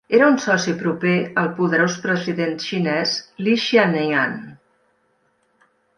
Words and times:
Era 0.17 0.27
un 0.33 0.37
soci 0.43 0.71
proper 0.77 1.11
al 1.41 1.51
poderós 1.59 1.97
president 2.07 2.57
xinés 2.71 3.13
Li 3.49 3.53
Xiannian. 3.67 4.37